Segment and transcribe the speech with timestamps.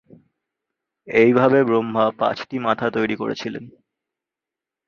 [1.07, 3.63] এইভাবে, ব্রহ্মা পাঁচটি মাথা তৈরি করেছিলেন।